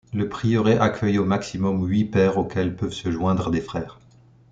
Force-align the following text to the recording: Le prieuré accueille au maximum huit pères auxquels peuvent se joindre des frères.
Le 0.15 0.27
prieuré 0.27 0.79
accueille 0.79 1.19
au 1.19 1.25
maximum 1.25 1.85
huit 1.87 2.05
pères 2.05 2.39
auxquels 2.39 2.75
peuvent 2.75 2.89
se 2.91 3.11
joindre 3.11 3.51
des 3.51 3.61
frères. 3.61 3.99